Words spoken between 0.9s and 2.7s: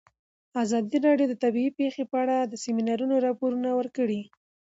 راډیو د طبیعي پېښې په اړه د